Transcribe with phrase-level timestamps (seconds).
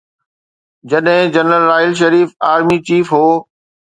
[0.93, 3.29] جڏهن general Raheel Sharif army chief هو.